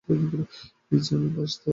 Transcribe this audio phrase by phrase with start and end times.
[0.89, 1.69] Lessee আমি bus থামাবো।